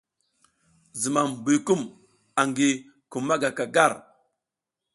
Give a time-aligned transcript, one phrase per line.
[1.01, 1.57] Zumam buy
[2.41, 2.69] angi
[3.11, 3.91] kum ma gaka gar.